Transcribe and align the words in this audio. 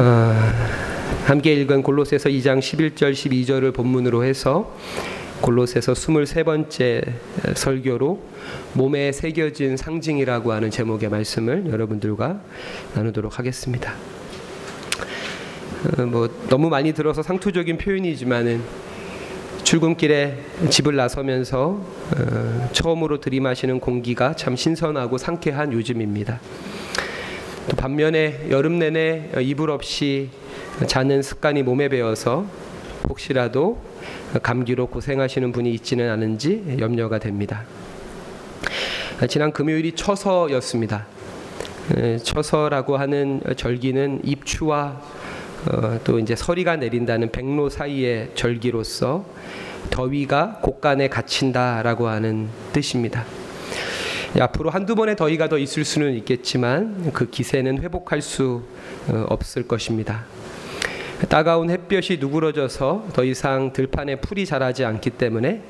어, 0.00 0.34
함께 1.26 1.52
읽은 1.52 1.82
골로새서 1.82 2.30
2장 2.30 2.58
11절 2.58 3.12
12절을 3.12 3.74
본문으로 3.74 4.24
해서 4.24 4.74
골로새서 5.42 5.92
23번째 5.92 7.12
설교로 7.54 8.18
몸에 8.72 9.12
새겨진 9.12 9.76
상징이라고 9.76 10.52
하는 10.52 10.70
제목의 10.70 11.10
말씀을 11.10 11.66
여러분들과 11.70 12.40
나누도록 12.94 13.38
하겠습니다. 13.38 13.92
어, 15.98 16.06
뭐 16.06 16.30
너무 16.48 16.70
많이 16.70 16.94
들어서 16.94 17.22
상투적인 17.22 17.76
표현이지만은 17.76 18.62
출근길에 19.64 20.38
집을 20.70 20.96
나서면서 20.96 21.78
어, 22.16 22.68
처음으로 22.72 23.20
들이마시는 23.20 23.80
공기가 23.80 24.34
참 24.34 24.56
신선하고 24.56 25.18
상쾌한 25.18 25.74
요즘입니다. 25.74 26.40
또 27.70 27.76
반면에 27.76 28.48
여름 28.50 28.80
내내 28.80 29.30
이불 29.40 29.70
없이 29.70 30.28
자는 30.88 31.22
습관이 31.22 31.62
몸에 31.62 31.88
배어서 31.88 32.44
혹시라도 33.08 33.80
감기로 34.42 34.88
고생하시는 34.88 35.52
분이 35.52 35.72
있지는 35.74 36.10
않은지 36.10 36.78
염려가 36.80 37.20
됩니다. 37.20 37.62
지난 39.28 39.52
금요일이 39.52 39.92
처서였습니다. 39.92 41.06
처서라고 42.24 42.96
하는 42.96 43.40
절기는 43.56 44.22
입추와 44.24 45.00
어, 45.70 46.00
또 46.02 46.18
이제 46.18 46.34
서리가 46.34 46.76
내린다는 46.76 47.30
백로 47.30 47.68
사이의 47.68 48.30
절기로서 48.34 49.24
더위가 49.90 50.60
곳간에 50.62 51.08
갇힌다라고 51.08 52.08
하는 52.08 52.48
뜻입니다. 52.72 53.24
앞으로 54.38 54.70
한두 54.70 54.94
번의 54.94 55.16
더위가 55.16 55.48
더 55.48 55.58
있을 55.58 55.84
수는 55.84 56.14
있겠지만 56.14 57.12
그 57.12 57.28
기세는 57.28 57.82
회복할 57.82 58.22
수 58.22 58.62
어, 59.08 59.26
없을 59.28 59.66
것입니다. 59.66 60.24
따가운 61.28 61.68
햇볕이 61.68 62.18
누그러져서 62.18 63.08
더 63.12 63.24
이상 63.24 63.72
들판에 63.72 64.16
풀이 64.16 64.46
자라지 64.46 64.84
않기 64.84 65.10
때문에 65.10 65.62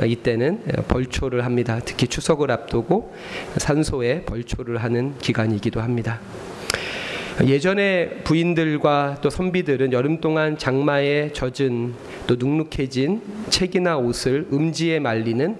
어, 0.00 0.04
이때는 0.04 0.62
벌초를 0.88 1.44
합니다. 1.44 1.80
특히 1.84 2.06
추석을 2.06 2.50
앞두고 2.50 3.14
산소에 3.56 4.22
벌초를 4.22 4.78
하는 4.78 5.14
기간이기도 5.18 5.80
합니다. 5.80 6.20
예전에 7.46 8.20
부인들과 8.24 9.18
또 9.22 9.30
선비들은 9.30 9.92
여름 9.92 10.20
동안 10.20 10.58
장마에 10.58 11.32
젖은 11.32 11.94
또 12.26 12.36
눅눅해진 12.36 13.22
책이나 13.48 13.96
옷을 13.96 14.46
음지에 14.52 15.00
말리는 15.00 15.56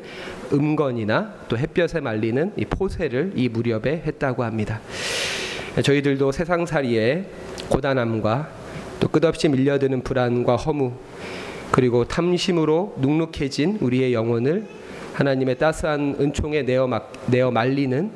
음건이나 0.53 1.35
또 1.49 1.57
햇볕에 1.57 2.01
말리는 2.01 2.53
이 2.57 2.65
포세를 2.65 3.33
이 3.37 3.49
무렵에 3.49 4.03
했다고 4.07 4.45
합니다. 4.45 4.81
저희들도 5.83 6.33
세상살이에 6.33 7.25
고단함과 7.69 8.49
또 9.01 9.09
끝없이 9.09 9.49
밀려드는 9.49 10.03
불안과 10.03 10.57
허무 10.57 10.93
그리고 11.71 12.05
탐심으로 12.05 12.97
눅눅해진 13.01 13.79
우리의 13.81 14.13
영혼을 14.13 14.67
하나님의 15.15 15.59
따스한 15.59 16.17
은총에 16.21 16.63
내어, 16.63 16.87
막, 16.87 17.13
내어 17.27 17.51
말리는 17.51 18.11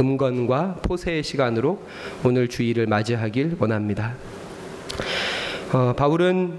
음건과 0.00 0.80
포세의 0.82 1.22
시간으로 1.22 1.82
오늘 2.24 2.48
주일을 2.48 2.86
맞이하길 2.86 3.56
원합니다. 3.58 4.14
어, 5.72 5.92
바울은 5.96 6.52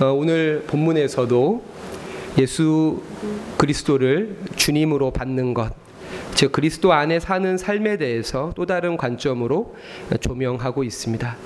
어, 0.00 0.06
오늘 0.06 0.64
본문에서도 0.66 1.62
예수 2.38 3.02
그리스도를 3.58 4.36
주님으로 4.64 5.10
받는 5.10 5.52
것, 5.52 5.74
즉 6.34 6.50
그리스도 6.50 6.94
안에 6.94 7.20
사는 7.20 7.58
삶에 7.58 7.98
대해서 7.98 8.50
또 8.56 8.64
다른 8.64 8.96
관점으로 8.96 9.76
조명하고 10.20 10.84
있습니다. 10.84 11.36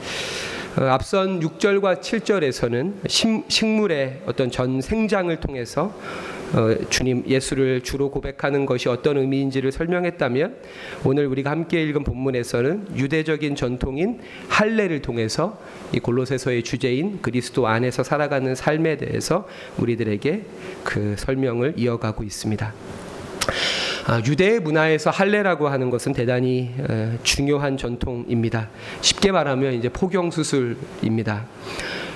어, 0.77 0.85
앞선 0.85 1.41
6절과 1.41 2.01
7절에서는 2.01 3.49
식물의 3.49 4.23
어떤 4.27 4.53
전 4.53 4.81
생장을 4.81 5.35
통해서 5.41 5.93
어, 6.55 6.75
주님 6.89 7.25
예수를 7.27 7.83
주로 7.83 8.13
고백하는 8.13 8.65
것이 8.65 8.89
어떤 8.89 9.19
의미인지를 9.19 9.73
설명했다면 9.73 10.57
오늘 11.05 11.27
우리가 11.27 11.51
함께 11.51 11.83
읽은 11.83 12.05
본문에서는 12.05 12.97
유대적인 12.97 13.57
전통인 13.57 14.21
할례를 14.49 15.03
통해서 15.03 15.61
이 15.93 15.99
골로새서의 15.99 16.63
주제인 16.63 17.21
그리스도 17.21 17.67
안에서 17.67 18.05
살아가는 18.05 18.55
삶에 18.55 18.97
대해서 18.97 19.49
우리들에게 19.79 20.45
그 20.85 21.17
설명을 21.19 21.75
이어가고 21.77 22.23
있습니다. 22.23 22.73
아, 24.11 24.23
유대의 24.25 24.61
문화에서 24.61 25.11
할례라고 25.11 25.69
하는 25.69 25.91
것은 25.91 26.15
대단히 26.15 26.71
에, 26.89 27.19
중요한 27.25 27.77
전통입니다. 27.77 28.71
쉽게 29.03 29.33
말하면 29.33 29.75
이제 29.75 29.91
포경 29.91 30.31
수술입니다. 30.31 31.45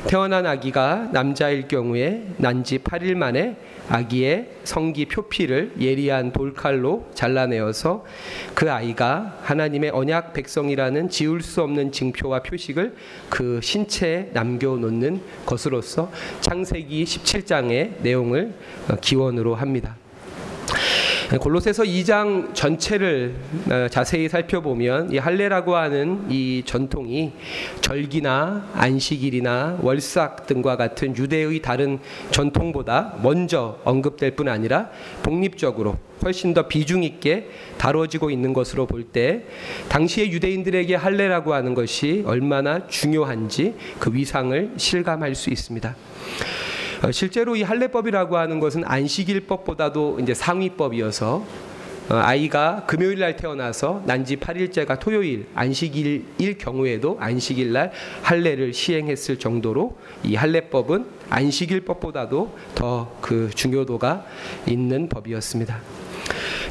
태어난 0.06 0.46
아기가 0.46 1.10
남자일 1.12 1.68
경우에 1.68 2.28
난지 2.38 2.78
8일 2.78 3.14
만에 3.16 3.58
아기의 3.90 4.52
성기 4.64 5.04
표피를 5.04 5.74
예리한 5.78 6.32
돌칼로 6.32 7.10
잘라내어서 7.12 8.06
그 8.54 8.72
아이가 8.72 9.36
하나님의 9.42 9.90
언약 9.90 10.32
백성이라는 10.32 11.10
지울 11.10 11.42
수 11.42 11.60
없는 11.60 11.92
징표와 11.92 12.42
표식을 12.42 12.96
그 13.28 13.60
신체에 13.62 14.30
남겨놓는 14.32 15.20
것으로서 15.44 16.10
창세기 16.40 17.04
17장의 17.04 18.00
내용을 18.00 18.54
어, 18.88 18.96
기원으로 18.96 19.56
합니다. 19.56 19.96
골로새서 21.38 21.84
2장 21.84 22.54
전체를 22.54 23.34
어, 23.70 23.88
자세히 23.88 24.28
살펴보면 24.28 25.12
이 25.12 25.18
할례라고 25.18 25.76
하는 25.76 26.26
이 26.30 26.62
전통이 26.66 27.32
절기나 27.80 28.68
안식일이나 28.74 29.78
월삭 29.80 30.46
등과 30.46 30.76
같은 30.76 31.16
유대의 31.16 31.62
다른 31.62 32.00
전통보다 32.30 33.16
먼저 33.22 33.78
언급될 33.84 34.36
뿐 34.36 34.48
아니라 34.48 34.90
독립적으로 35.22 35.96
훨씬 36.22 36.54
더 36.54 36.68
비중 36.68 37.02
있게 37.02 37.48
다뤄지고 37.78 38.30
있는 38.30 38.52
것으로 38.52 38.86
볼 38.86 39.02
때 39.12 39.44
당시의 39.88 40.32
유대인들에게 40.32 40.94
할례라고 40.94 41.52
하는 41.52 41.74
것이 41.74 42.22
얼마나 42.24 42.86
중요한지 42.86 43.74
그 43.98 44.14
위상을 44.14 44.72
실감할 44.76 45.34
수 45.34 45.50
있습니다. 45.50 45.96
어, 47.02 47.10
실제로 47.10 47.56
이 47.56 47.62
할례법이라고 47.62 48.36
하는 48.36 48.60
것은 48.60 48.84
안식일법보다도 48.84 50.20
이제 50.20 50.34
상위법이어서 50.34 51.44
어, 52.10 52.14
아이가 52.14 52.84
금요일 52.86 53.18
날 53.18 53.36
태어나서 53.36 54.02
난지 54.06 54.36
8일째가 54.36 54.98
토요일 55.00 55.46
안식일일 55.54 56.58
경우에도 56.58 57.16
안식일 57.20 57.72
날 57.72 57.92
할례를 58.22 58.72
시행했을 58.72 59.38
정도로 59.38 59.96
이 60.22 60.34
할례법은 60.34 61.06
안식일법보다도 61.30 62.56
더 62.74 63.08
그 63.32 63.48
중요도가 63.54 64.26
있는 64.66 65.08
법이었습니다. 65.08 65.80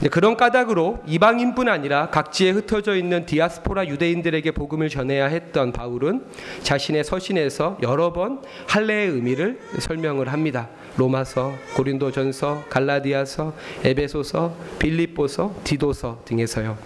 그런 0.10 0.36
까닭으로 0.36 1.00
이방인뿐 1.06 1.70
아니라 1.70 2.10
각지에 2.10 2.52
흩어져 2.52 2.96
있는 2.96 3.26
디아스포라 3.26 3.88
유대인들에게 3.88 4.52
복음을 4.52 4.90
전해야 4.90 5.28
했던 5.28 5.72
바울은 5.72 6.26
자신의 6.64 7.04
서신에서 7.04 7.78
여러 7.84 8.12
번 8.12 8.42
할례의 8.68 9.10
의미를 9.10 9.60
설명을 9.78 10.34
합니다. 10.34 10.70
로마서, 10.98 11.56
고린도전서, 11.76 12.66
갈라디아서, 12.70 13.54
에베소서, 13.84 14.56
빌립보서, 14.80 15.56
디도서 15.64 16.24
등에서요. 16.26 16.78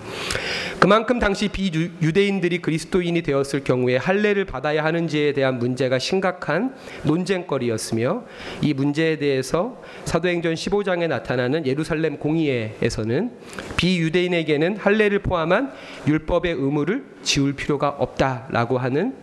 그만큼 0.80 1.18
당시 1.20 1.48
비유대인들이 1.48 2.62
그리스도인이 2.62 3.22
되었을 3.24 3.64
경우에 3.64 3.98
할례를 3.98 4.46
받아야 4.46 4.84
하는지에 4.84 5.34
대한 5.34 5.58
문제가 5.58 5.98
심각한 5.98 6.76
논쟁거리였으며 7.04 8.24
이 8.62 8.74
문제에 8.74 9.18
대해서 9.18 9.82
사도행전 10.04 10.54
15장에 10.54 11.08
나타나는 11.08 11.66
예루살렘 11.66 12.18
공의회에서는 12.18 13.32
비유대인에게는 13.78 14.78
할례를 14.78 15.20
포함한 15.20 15.72
율법의 16.08 16.54
의무를 16.54 17.06
지울 17.24 17.54
필요가 17.54 17.90
없다라고 17.90 18.78
하는 18.78 19.16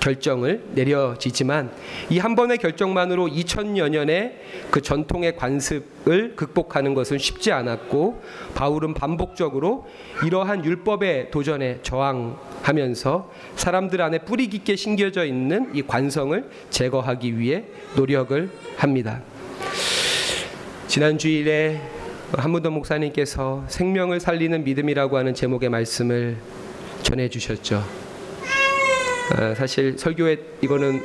결정을 0.00 0.64
내려지지만 0.72 1.70
이 2.08 2.18
한 2.18 2.34
번의 2.34 2.58
결정만으로 2.58 3.28
2000여 3.28 3.88
년의 3.90 4.40
그 4.70 4.80
전통의 4.80 5.36
관습을 5.36 6.36
극복하는 6.36 6.94
것은 6.94 7.18
쉽지 7.18 7.52
않았고 7.52 8.22
바울은 8.54 8.94
반복적으로 8.94 9.86
이러한 10.24 10.64
율법의 10.64 11.30
도전에 11.30 11.80
저항하면서 11.82 13.30
사람들 13.56 14.02
안에 14.02 14.20
뿌리 14.20 14.48
깊게 14.48 14.76
심겨져 14.76 15.24
있는 15.24 15.70
이 15.74 15.82
관성을 15.82 16.50
제거하기 16.70 17.38
위해 17.38 17.64
노력을 17.96 18.50
합니다. 18.76 19.22
지난 20.88 21.18
주일에 21.18 21.80
한무더 22.32 22.70
목사님께서 22.70 23.64
생명을 23.68 24.20
살리는 24.20 24.62
믿음이라고 24.64 25.16
하는 25.16 25.34
제목의 25.34 25.68
말씀을 25.68 26.36
전해 27.02 27.28
주셨죠. 27.28 27.99
어, 29.38 29.54
사실 29.56 29.96
설교에 29.98 30.38
이거는 30.60 31.00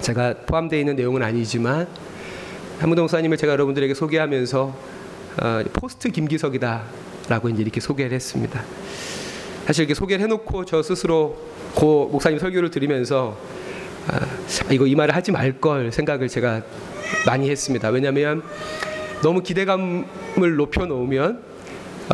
제가 0.00 0.34
포함되어 0.46 0.78
있는 0.78 0.96
내용은 0.96 1.22
아니지만 1.22 1.88
한무동 2.78 3.04
목사님을 3.04 3.36
제가 3.36 3.52
여러분들에게 3.54 3.94
소개하면서 3.94 4.76
어, 5.42 5.62
포스트 5.72 6.10
김기석이다라고 6.10 7.48
이제 7.50 7.62
이렇게 7.62 7.80
소개를 7.80 8.12
했습니다. 8.12 8.62
사실 9.66 9.82
이렇게 9.82 9.94
소개를 9.94 10.22
해놓고 10.24 10.64
저 10.64 10.82
스스로 10.82 11.36
고 11.74 12.08
목사님 12.12 12.38
설교를 12.38 12.70
들으면서 12.70 13.36
아, 14.08 14.20
이거 14.70 14.86
이 14.86 14.94
말을 14.94 15.14
하지 15.14 15.32
말 15.32 15.60
걸 15.60 15.92
생각을 15.92 16.28
제가 16.28 16.62
많이 17.26 17.50
했습니다. 17.50 17.88
왜냐하면 17.90 18.42
너무 19.22 19.42
기대감을 19.42 20.56
높여 20.56 20.86
놓으면 20.86 21.42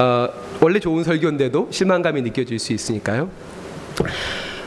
어, 0.01 0.29
원래 0.61 0.81
좋은 0.81 1.05
설교인데도 1.05 1.69
실망감이 1.71 2.23
느껴질 2.23 2.59
수 2.59 2.73
있으니까요. 2.73 3.31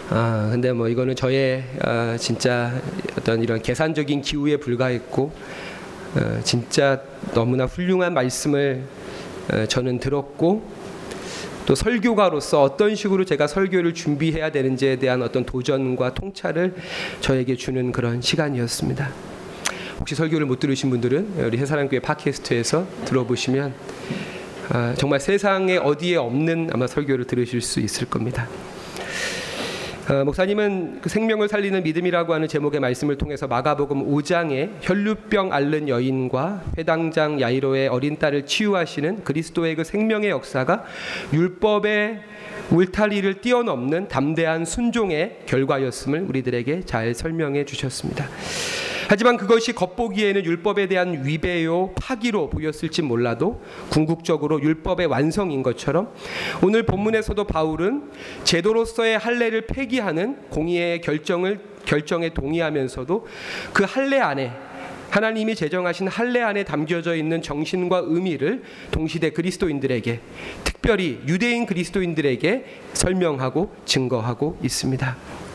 아 0.09 0.48
근데 0.51 0.71
뭐 0.71 0.88
이거는 0.88 1.18
저의 1.18 1.63
아, 1.81 2.15
진짜 2.18 2.81
어떤 3.18 3.44
이런 3.44 3.62
계산적인 3.62 4.21
기우에 4.21 4.56
불과했고 4.56 5.33
어, 6.15 6.39
진짜 6.45 7.01
너무나 7.33 7.65
훌륭한 7.65 8.13
말씀을 8.13 8.83
어, 9.51 9.65
저는 9.65 10.00
들었고 10.00 10.65
또 11.65 11.75
설교가로서 11.75 12.63
어떤 12.63 12.95
식으로 12.95 13.25
제가 13.25 13.48
설교를 13.48 13.94
준비해야 13.94 14.50
되는지에 14.50 14.95
대한 14.95 15.21
어떤 15.21 15.45
도전과 15.45 16.13
통찰을 16.13 16.75
저에게 17.19 17.57
주는 17.57 17.92
그런 17.92 18.21
시간이었습니다. 18.21 19.09
혹시 20.00 20.15
설교를 20.15 20.45
못 20.45 20.62
들으신 20.62 20.89
분들은 20.89 21.33
우리 21.48 21.57
해사랑교회 21.57 22.00
팟캐스트에서 22.00 22.88
들어보시면 23.04 23.74
아, 24.69 24.94
정말 24.98 25.19
세상에 25.19 25.75
어디에 25.75 26.15
없는 26.15 26.69
아마 26.71 26.88
설교를 26.88 27.25
들으실 27.25 27.59
수 27.59 27.81
있을 27.81 28.09
겁니다. 28.09 28.48
어, 30.09 30.24
목사님은 30.24 31.01
그 31.01 31.09
생명을 31.09 31.50
살리는 31.50 31.83
믿음이라고 31.83 32.33
하는 32.33 32.48
제목의 32.48 32.80
말씀을 32.80 33.18
통해서 33.18 33.45
마가복음 33.45 34.07
5장에 34.07 34.69
혈루병 34.80 35.51
앓는 35.51 35.89
여인과 35.89 36.63
회당장 36.77 37.42
야이로의 37.42 37.89
어린 37.89 38.18
딸을 38.18 38.45
치유하시는 38.45 39.25
그리스도의 39.25 39.75
그 39.75 39.83
생명의 39.83 40.30
역사가 40.30 40.86
율법의 41.33 42.21
울타리를 42.71 43.42
뛰어넘는 43.42 44.07
담대한 44.07 44.63
순종의 44.63 45.39
결과였음을 45.45 46.21
우리들에게 46.21 46.83
잘 46.86 47.13
설명해 47.13 47.65
주셨습니다. 47.65 48.30
하지만 49.07 49.38
그것이 49.38 49.71
겉보기에는 49.74 50.44
율법에 50.44 50.88
대한 50.88 51.25
위배요 51.25 51.94
파기로 51.95 52.50
보였을지 52.50 53.01
몰라도 53.01 53.62
궁극적으로 53.89 54.62
율법의 54.62 55.07
완성인 55.07 55.63
것처럼 55.63 56.13
오늘 56.62 56.83
본문에서도 56.83 57.42
바울은 57.45 58.12
제도로서의 58.44 59.18
할례를 59.18 59.68
폐기하는 59.68 60.50
공의의 60.50 61.01
결정을 61.01 61.62
결정에 61.86 62.33
동의하면서도 62.33 63.27
그 63.71 63.86
할례 63.86 64.19
안에 64.19 64.51
하나님이 65.09 65.56
제정하신 65.56 66.09
할례 66.09 66.42
안에 66.42 66.65
담겨져 66.65 67.15
있는 67.15 67.42
정신과 67.42 68.04
의미를 68.06 68.63
동시대 68.92 69.30
그리스도인들에게 69.30 70.19
특별히 70.65 71.21
유대인 71.25 71.65
그리스도인들에게 71.65 72.65
설명하고 72.92 73.74
증거하고 73.86 74.59
있습니다. 74.62 75.46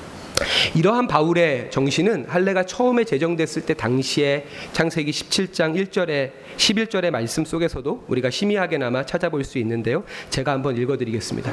이러한 0.75 1.07
바울의 1.07 1.71
정신은 1.71 2.27
할례가 2.29 2.65
처음에 2.65 3.05
제정됐을 3.05 3.63
때 3.63 3.75
당시에 3.75 4.47
창세기 4.73 5.11
17장 5.11 5.75
1절에 5.75 6.33
11절의 6.57 7.11
말씀 7.11 7.45
속에서도 7.45 8.05
우리가 8.09 8.31
희미하게나마 8.31 9.05
찾아볼 9.05 9.45
수 9.45 9.59
있는데요. 9.59 10.05
제가 10.31 10.53
한번 10.53 10.77
읽어드리겠습니다. 10.77 11.53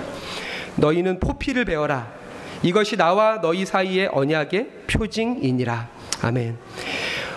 너희는 0.76 1.20
포피를 1.20 1.66
배워라. 1.66 2.14
이것이 2.64 2.98
나와 2.98 3.40
너희 3.42 3.66
사이의 3.66 4.10
언약의 4.12 4.70
표징이니라. 4.88 5.90
아멘. 6.22 6.58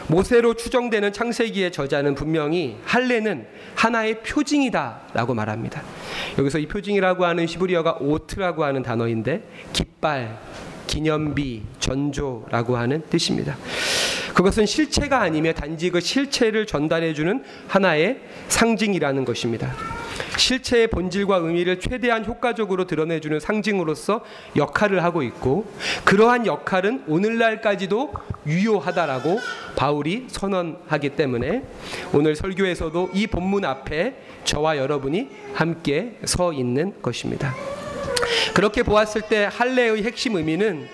모세로 0.08 0.54
추정되는 0.54 1.12
창세기의 1.12 1.72
저자는 1.72 2.14
분명히 2.14 2.76
할례는 2.84 3.46
하나의 3.74 4.22
표징이다라고 4.22 5.34
말합니다. 5.34 5.82
여기서 6.38 6.58
이 6.58 6.66
표징이라고 6.66 7.24
하는 7.24 7.46
시브리어가 7.46 7.98
오트라고 8.00 8.64
하는 8.64 8.82
단어인데 8.82 9.42
깃발, 9.72 10.38
기념비, 10.92 11.62
전조라고 11.80 12.76
하는 12.76 13.02
뜻입니다. 13.08 13.56
그것은 14.34 14.66
실체가 14.66 15.22
아니며 15.22 15.54
단지 15.54 15.88
그 15.88 16.00
실체를 16.00 16.66
전달해주는 16.66 17.42
하나의 17.66 18.20
상징이라는 18.48 19.24
것입니다. 19.24 19.72
실체의 20.36 20.88
본질과 20.88 21.36
의미를 21.36 21.80
최대한 21.80 22.26
효과적으로 22.26 22.86
드러내주는 22.86 23.40
상징으로서 23.40 24.22
역할을 24.54 25.02
하고 25.02 25.22
있고 25.22 25.64
그러한 26.04 26.44
역할은 26.44 27.04
오늘날까지도 27.06 28.12
유효하다라고 28.46 29.40
바울이 29.76 30.26
선언하기 30.28 31.10
때문에 31.10 31.64
오늘 32.12 32.36
설교에서도 32.36 33.10
이 33.14 33.26
본문 33.28 33.64
앞에 33.64 34.16
저와 34.44 34.76
여러분이 34.76 35.28
함께 35.54 36.18
서 36.24 36.52
있는 36.52 37.00
것입니다. 37.00 37.54
그렇게 38.54 38.82
보았을 38.82 39.22
때 39.22 39.48
할례의 39.50 40.02
핵심 40.02 40.36
의미는 40.36 40.88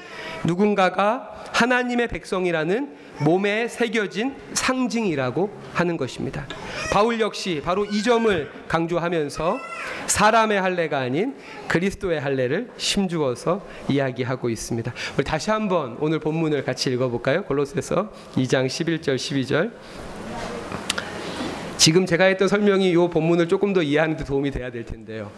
누군가가 0.44 1.34
하나님의 1.52 2.08
백성이라는 2.08 2.96
몸에 3.20 3.66
새겨진 3.66 4.34
상징이라고 4.52 5.50
하는 5.72 5.96
것입니다. 5.96 6.46
바울 6.92 7.20
역시 7.20 7.60
바로 7.64 7.84
이 7.84 8.02
점을 8.02 8.50
강조하면서 8.68 9.58
사람의 10.06 10.60
할례가 10.60 10.98
아닌 10.98 11.34
그리스도의 11.66 12.20
할례를 12.20 12.70
심주어서 12.76 13.66
이야기하고 13.88 14.50
있습니다. 14.50 14.92
우리 15.16 15.24
다시 15.24 15.50
한번 15.50 15.96
오늘 16.00 16.20
본문을 16.20 16.64
같이 16.64 16.90
읽어볼까요? 16.92 17.42
골로새서 17.44 18.12
2장 18.36 18.66
11절 18.66 19.16
12절. 19.16 19.72
지금 21.76 22.06
제가 22.06 22.24
했던 22.24 22.48
설명이 22.48 22.90
이 22.90 22.94
본문을 22.94 23.48
조금 23.48 23.72
더 23.72 23.82
이해하는 23.82 24.16
데 24.16 24.24
도움이 24.24 24.50
돼야 24.50 24.70
될 24.70 24.84
텐데요. 24.84 25.30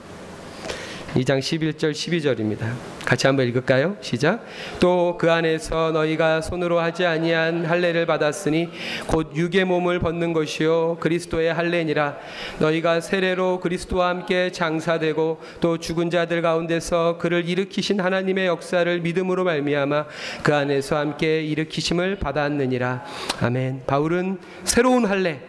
2장 1.14 1.40
11절 1.40 1.90
12절입니다. 1.92 2.72
같이 3.04 3.26
한번 3.26 3.46
읽을까요? 3.48 3.96
시작. 4.00 4.44
또 4.78 5.10
그 5.18 5.30
안에서 5.30 5.90
너희가 5.90 6.40
손으로 6.40 6.78
하지 6.80 7.04
아니한 7.04 7.66
할례를 7.66 8.06
받았으니 8.06 8.70
곧 9.06 9.32
육의 9.34 9.64
몸을 9.64 9.98
벗는 9.98 10.32
것이요 10.32 10.98
그리스도의 11.00 11.52
할례니라. 11.52 12.16
너희가 12.58 13.00
세례로 13.00 13.60
그리스도와 13.60 14.08
함께 14.08 14.50
장사되고 14.50 15.40
또 15.60 15.78
죽은 15.78 16.10
자들 16.10 16.42
가운데서 16.42 17.18
그를 17.18 17.46
일으키신 17.48 18.00
하나님의 18.00 18.46
역사를 18.46 19.00
믿음으로 19.00 19.44
말미암아 19.44 20.06
그 20.42 20.54
안에서 20.54 20.96
함께 20.96 21.42
일으키심을 21.42 22.16
받았느니라. 22.16 23.04
아멘. 23.42 23.82
바울은 23.86 24.38
새로운 24.64 25.04
할례 25.04 25.40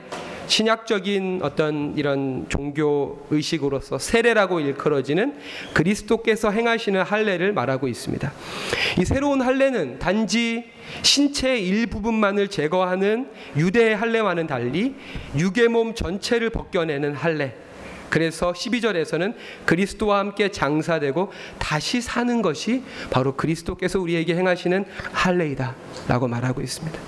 신약적인 0.51 1.39
어떤 1.43 1.93
이런 1.95 2.45
종교 2.49 3.25
의식으로서 3.29 3.97
세례라고 3.97 4.59
일컬어지는 4.59 5.33
그리스도께서 5.73 6.51
행하시는 6.51 7.01
할례를 7.01 7.53
말하고 7.53 7.87
있습니다. 7.87 8.33
이 8.99 9.05
새로운 9.05 9.41
할례는 9.41 9.99
단지 9.99 10.65
신체의 11.03 11.65
일부분만을 11.65 12.49
제거하는 12.49 13.29
유대의 13.55 13.95
할례와는 13.95 14.47
달리 14.47 14.95
육의 15.37 15.69
몸 15.69 15.95
전체를 15.95 16.49
벗겨내는 16.49 17.15
할례. 17.15 17.55
그래서 18.09 18.51
12절에서는 18.51 19.33
그리스도와 19.63 20.19
함께 20.19 20.49
장사되고 20.49 21.31
다시 21.59 22.01
사는 22.01 22.41
것이 22.41 22.83
바로 23.09 23.37
그리스도께서 23.37 24.01
우리에게 24.01 24.35
행하시는 24.35 24.83
할례이다라고 25.13 26.27
말하고 26.27 26.59
있습니다. 26.59 26.99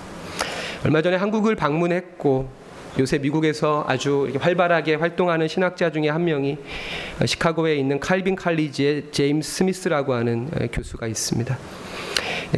얼마 0.85 1.01
전에 1.01 1.17
한국을 1.17 1.57
방문했고 1.57 2.62
요새 2.99 3.17
미국에서 3.17 3.83
아주 3.87 4.31
활발하게 4.39 4.95
활동하는 4.95 5.47
신학자 5.47 5.91
중에 5.91 6.09
한 6.09 6.25
명이 6.25 6.57
시카고에 7.25 7.75
있는 7.75 7.99
칼빈 7.99 8.35
칼리지의 8.35 9.05
제임스 9.11 9.51
스미스라고 9.51 10.13
하는 10.13 10.49
교수가 10.71 11.07
있습니다. 11.07 11.57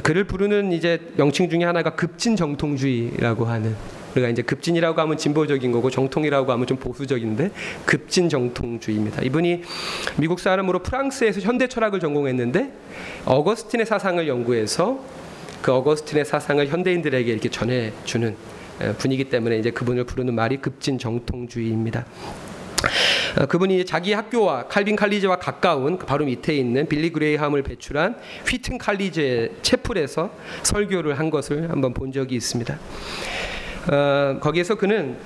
그를 0.03 0.25
부르는 0.25 0.73
이제 0.73 0.99
명칭 1.15 1.49
중에 1.49 1.63
하나가 1.63 1.91
급진 1.91 2.35
정통주의라고 2.35 3.45
하는 3.45 3.75
우리가 4.13 4.29
이제 4.29 4.41
급진이라고 4.41 4.99
하면 5.01 5.17
진보적인 5.17 5.71
거고 5.71 5.89
정통이라고 5.89 6.51
하면 6.51 6.67
좀 6.67 6.77
보수적인데 6.77 7.51
급진 7.85 8.27
정통주의입니다. 8.27 9.21
이분이 9.21 9.61
미국 10.17 10.39
사람으로 10.39 10.79
프랑스에서 10.79 11.41
현대 11.41 11.67
철학을 11.67 11.99
전공했는데 11.99 12.71
어거스틴의 13.25 13.85
사상을 13.85 14.25
연구해서 14.27 14.99
그 15.61 15.73
어거스틴의 15.73 16.25
사상을 16.25 16.65
현대인들에게 16.67 17.31
이렇게 17.31 17.49
전해 17.49 17.91
주는 18.03 18.35
분위기 18.97 19.25
때문에 19.25 19.57
이제 19.57 19.71
그분을 19.71 20.03
부르는 20.05 20.33
말이 20.33 20.57
급진 20.57 20.97
정통주의입니다. 20.97 22.05
어, 23.37 23.45
그분이 23.47 23.85
자기 23.85 24.13
학교와 24.13 24.67
칼빈 24.67 24.95
칼리지와 24.95 25.37
가까운 25.37 25.97
그 25.97 26.05
바로 26.05 26.25
밑에 26.25 26.55
있는 26.55 26.87
빌리 26.87 27.11
그레이함을 27.11 27.63
배출한 27.63 28.17
휘튼 28.47 28.77
칼리지의 28.77 29.51
채플에서 29.61 30.31
설교를 30.63 31.19
한 31.19 31.29
것을 31.29 31.69
한번 31.69 31.93
본 31.93 32.11
적이 32.11 32.35
있습니다. 32.35 32.77
어, 33.91 34.39
거기에서 34.39 34.75
그는 34.75 35.17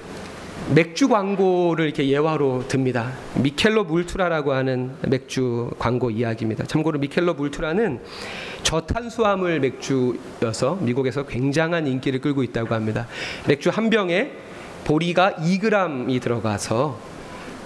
맥주 0.74 1.08
광고를 1.08 1.86
이렇게 1.86 2.08
예화로 2.08 2.68
듭니다. 2.68 3.14
미켈로 3.36 3.86
물투라라고 3.86 4.54
하는 4.54 4.92
맥주 5.08 5.72
광고 5.80 6.12
이야기입니다. 6.12 6.66
참고로 6.66 7.00
미켈로 7.00 7.34
물투라는 7.34 8.00
저탄수화물 8.64 9.60
맥주여서 9.60 10.80
미국에서 10.82 11.26
굉장한 11.26 11.88
인기를 11.88 12.22
끌고 12.22 12.44
있다고 12.44 12.74
합니다. 12.74 13.08
맥주 13.48 13.70
한 13.70 13.90
병에 13.90 14.32
보리가 14.86 15.34
2g이 15.34 16.22
들어가서 16.22 17.00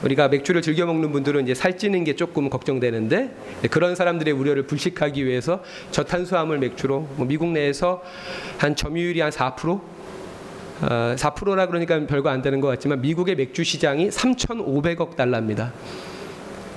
우리가 0.04 0.28
맥주를 0.28 0.62
즐겨 0.62 0.86
먹는 0.86 1.12
분들은 1.14 1.44
이제 1.44 1.54
살찌는 1.54 2.04
게 2.04 2.16
조금 2.16 2.50
걱정되는데 2.50 3.36
그런 3.72 3.96
사람들의 3.96 4.34
우려를 4.34 4.64
불식하기 4.64 5.26
위해서 5.26 5.64
저탄수화물 5.92 6.60
맥주로 6.60 7.08
뭐 7.16 7.26
미국 7.26 7.50
내에서 7.50 8.02
한 8.58 8.76
점유율이 8.76 9.22
한 9.22 9.32
4%, 9.32 9.80
어, 10.82 11.16
4%라 11.18 11.68
그러니까 11.68 12.06
별거 12.06 12.30
안 12.30 12.42
되는 12.42 12.60
것 12.60 12.68
같지만 12.68 13.02
미국의 13.02 13.36
맥주 13.36 13.64
시장이 13.64 14.10
3,500억 14.10 15.16
달러입니다. 15.16 15.72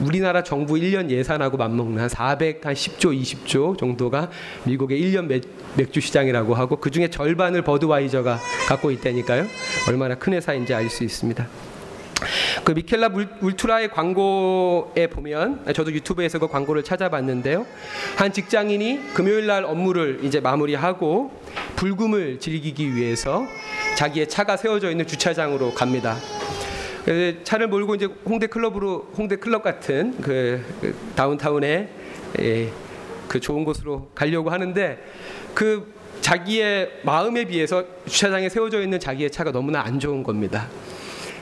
우리나라 0.01 0.43
정부 0.43 0.75
1년 0.75 1.11
예산하고 1.11 1.57
맞먹는 1.57 2.03
한 2.03 2.09
400, 2.09 2.67
한 2.67 2.75
10조, 2.75 3.19
20조 3.21 3.79
정도가 3.79 4.31
미국의 4.65 5.01
1년 5.01 5.27
맥, 5.27 5.43
맥주 5.77 6.01
시장이라고 6.01 6.55
하고 6.55 6.77
그 6.77 6.91
중에 6.91 7.09
절반을 7.09 7.63
버드와이저가 7.63 8.39
갖고 8.69 8.91
있다니까요. 8.91 9.47
얼마나 9.89 10.15
큰 10.15 10.35
회사인지 10.35 10.75
알 10.75 10.91
수 10.91 11.05
있습니다. 11.05 11.47
그 12.65 12.73
미켈라 12.73 13.11
울트라의 13.41 13.91
광고에 13.91 15.07
보면 15.09 15.65
저도 15.75 15.93
유튜브에서 15.93 16.39
그 16.39 16.49
광고를 16.49 16.83
찾아봤는데요. 16.83 17.67
한 18.17 18.33
직장인이 18.33 19.13
금요일 19.15 19.47
날 19.47 19.65
업무를 19.65 20.21
이제 20.23 20.41
마무리하고 20.41 21.31
불금을 21.77 22.41
즐기기 22.41 22.95
위해서 22.95 23.45
자기의 23.97 24.29
차가 24.29 24.57
세워져 24.57 24.91
있는 24.91 25.07
주차장으로 25.07 25.75
갑니다. 25.75 26.17
차를 27.45 27.69
몰고 27.69 27.95
이제 27.95 28.09
홍대 28.25 28.47
클럽으로 28.49 29.09
홍대 29.17 29.37
클럽 29.37 29.63
같은 29.63 30.21
그, 30.21 30.65
그 30.81 30.95
다운타운에 31.15 31.89
예, 32.41 32.73
그 33.29 33.39
좋은 33.39 33.65
곳으로 33.65 34.11
가려고 34.15 34.51
하는데 34.51 34.99
그 35.55 35.95
자기의 36.21 37.03
마음에 37.05 37.45
비해서 37.45 37.85
주차장에 38.07 38.49
세워져 38.49 38.81
있는 38.81 38.99
자기의 38.99 39.31
차가 39.31 39.53
너무나 39.53 39.83
안 39.83 40.01
좋은 40.01 40.25
겁니다. 40.25 40.69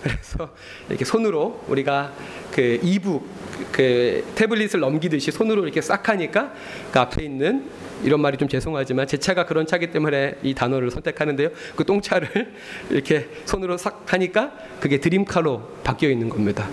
그래서 0.05 0.51
이렇게 0.91 1.05
손으로 1.05 1.65
우리가 1.67 2.13
그 2.53 2.79
이북 2.83 3.27
그 3.73 4.23
태블릿을 4.35 4.81
넘기듯이 4.81 5.31
손으로 5.31 5.65
이렇게 5.65 5.81
싹 5.81 6.11
하니까 6.11 6.53
그 6.93 7.01
앞에 7.01 7.25
있는 7.25 7.65
이런 8.03 8.21
말이 8.21 8.37
좀 8.37 8.49
죄송하지만 8.49 9.07
제 9.07 9.17
차가 9.17 9.47
그런 9.47 9.67
차기 9.67 9.91
때문에 9.91 10.35
이 10.43 10.53
단어를 10.53 10.91
선택하는데요. 10.91 11.49
그 11.75 11.85
똥차를 11.85 12.53
이렇게 12.91 13.29
손으로 13.47 13.79
싹 13.79 14.13
하니까 14.13 14.53
그게 14.79 15.01
드림카로 15.01 15.79
바뀌어 15.83 16.11
있는 16.11 16.29
겁니다. 16.29 16.69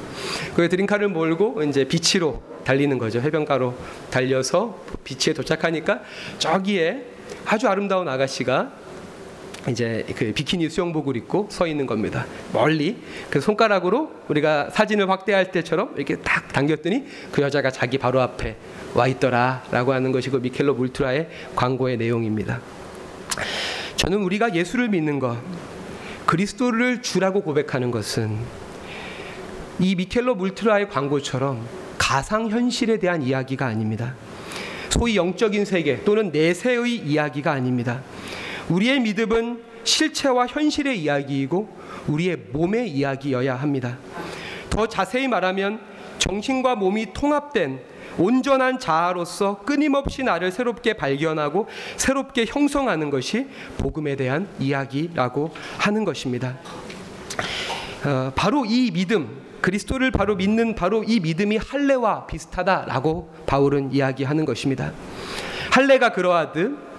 그 0.53 0.67
드림카를 0.67 1.07
몰고 1.07 1.63
이제 1.63 1.85
비치로 1.85 2.43
달리는 2.65 2.97
거죠. 2.97 3.21
해변가로 3.21 3.75
달려서 4.09 4.83
비치에 5.05 5.33
도착하니까 5.33 6.01
저기에 6.37 7.05
아주 7.45 7.69
아름다운 7.69 8.09
아가씨가 8.09 8.80
이제 9.69 10.05
그 10.15 10.33
비키니 10.33 10.69
수영복을 10.69 11.15
입고 11.17 11.47
서 11.51 11.67
있는 11.67 11.85
겁니다. 11.85 12.25
멀리 12.51 12.97
그 13.29 13.39
손가락으로 13.39 14.11
우리가 14.27 14.71
사진을 14.71 15.09
확대할 15.09 15.51
때처럼 15.51 15.93
이렇게 15.95 16.15
딱 16.17 16.51
당겼더니 16.51 17.05
그 17.31 17.41
여자가 17.41 17.69
자기 17.69 17.97
바로 17.97 18.21
앞에 18.21 18.55
와 18.95 19.07
있더라라고 19.07 19.93
하는 19.93 20.11
것이 20.11 20.29
그 20.29 20.37
미켈로 20.37 20.73
울트라의 20.73 21.29
광고의 21.55 21.97
내용입니다. 21.97 22.59
저는 23.97 24.17
우리가 24.23 24.55
예수를 24.55 24.89
믿는 24.89 25.19
것, 25.19 25.37
그리스도를 26.25 27.01
주라고 27.01 27.41
고백하는 27.41 27.91
것은 27.91 28.37
이 29.79 29.95
미켈로 29.95 30.35
울트라의 30.39 30.89
광고처럼 30.89 31.63
가상 31.97 32.49
현실에 32.49 32.97
대한 32.97 33.21
이야기가 33.21 33.67
아닙니다. 33.67 34.15
소위 34.89 35.15
영적인 35.15 35.65
세계 35.65 36.03
또는 36.03 36.31
내세의 36.31 36.97
이야기가 36.97 37.51
아닙니다. 37.51 38.01
우리의 38.71 39.01
믿음은 39.01 39.61
실체와 39.83 40.47
현실의 40.47 40.99
이야기이고 41.01 41.77
우리의 42.07 42.37
몸의 42.51 42.89
이야기여야 42.89 43.55
합니다. 43.55 43.97
더 44.69 44.87
자세히 44.87 45.27
말하면 45.27 45.79
정신과 46.19 46.75
몸이 46.75 47.13
통합된 47.13 47.81
온전한 48.17 48.79
자아로서 48.79 49.61
끊임없이 49.63 50.23
나를 50.23 50.51
새롭게 50.51 50.93
발견하고 50.93 51.67
새롭게 51.97 52.45
형성하는 52.45 53.09
것이 53.09 53.47
복음에 53.77 54.15
대한 54.15 54.47
이야기라고 54.59 55.51
하는 55.77 56.05
것입니다. 56.05 56.57
어, 58.05 58.31
바로 58.35 58.65
이 58.65 58.91
믿음, 58.91 59.41
그리스도를 59.61 60.11
바로 60.11 60.35
믿는 60.35 60.75
바로 60.75 61.03
이 61.03 61.19
믿음이 61.19 61.57
할례와 61.57 62.25
비슷하다라고 62.27 63.33
바울은 63.45 63.93
이야기하는 63.93 64.45
것입니다. 64.45 64.91
할례가 65.71 66.09
그러하듯 66.09 66.90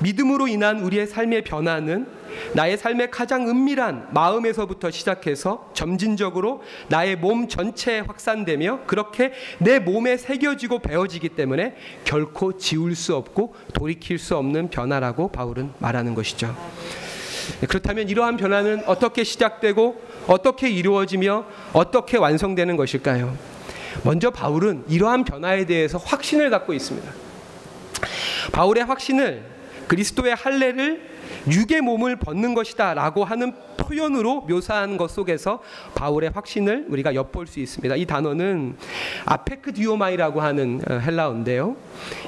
믿음으로 0.00 0.48
인한 0.48 0.80
우리의 0.80 1.06
삶의 1.06 1.44
변화는 1.44 2.06
나의 2.54 2.76
삶의 2.78 3.10
가장 3.10 3.48
은밀한 3.48 4.08
마음에서부터 4.12 4.90
시작해서 4.90 5.70
점진적으로 5.74 6.62
나의 6.88 7.16
몸 7.16 7.48
전체에 7.48 8.00
확산되며 8.00 8.80
그렇게 8.86 9.32
내 9.58 9.78
몸에 9.78 10.16
새겨지고 10.16 10.80
배어지기 10.80 11.30
때문에 11.30 11.76
결코 12.04 12.56
지울 12.56 12.94
수 12.94 13.14
없고 13.16 13.54
돌이킬 13.74 14.18
수 14.18 14.36
없는 14.36 14.70
변화라고 14.70 15.28
바울은 15.28 15.72
말하는 15.78 16.14
것이죠. 16.14 16.56
그렇다면 17.68 18.08
이러한 18.08 18.36
변화는 18.36 18.82
어떻게 18.86 19.24
시작되고 19.24 20.00
어떻게 20.26 20.70
이루어지며 20.70 21.44
어떻게 21.72 22.16
완성되는 22.16 22.76
것일까요? 22.76 23.36
먼저 24.04 24.30
바울은 24.30 24.84
이러한 24.88 25.24
변화에 25.24 25.66
대해서 25.66 25.98
확신을 25.98 26.50
갖고 26.50 26.72
있습니다. 26.72 27.10
바울의 28.52 28.84
확신을 28.84 29.51
그리스도의 29.88 30.34
할례를 30.34 31.10
육의 31.50 31.80
몸을 31.80 32.16
벗는 32.16 32.54
것이다라고 32.54 33.24
하는 33.24 33.52
표현으로 33.76 34.42
묘사한 34.42 34.96
것 34.96 35.10
속에서 35.10 35.60
바울의 35.94 36.30
확신을 36.30 36.86
우리가 36.88 37.14
엿볼 37.14 37.46
수 37.46 37.60
있습니다. 37.60 37.96
이 37.96 38.06
단어는 38.06 38.76
아페크디오마이라고 39.24 40.40
하는 40.40 40.80
어, 40.88 40.94
헬라어인데요. 40.94 41.76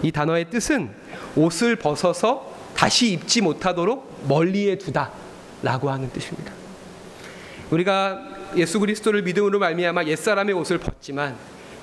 이 0.03 0.11
단어의 0.11 0.51
뜻은 0.51 0.91
옷을 1.37 1.77
벗어서 1.77 2.53
다시 2.75 3.13
입지 3.13 3.41
못하도록 3.41 4.27
멀리에 4.29 4.79
두다라고 4.79 5.91
하는 5.91 6.11
뜻입니다. 6.11 6.53
우리가 7.71 8.35
예수 8.57 8.81
그리스도를 8.81 9.23
믿음으로 9.23 9.59
말미암아 9.59 10.05
옛사람의 10.05 10.55
옷을 10.55 10.79
벗지만 10.79 11.37